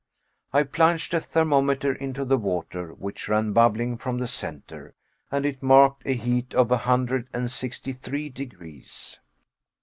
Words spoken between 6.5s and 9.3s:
of a hundred and sixty three degrees!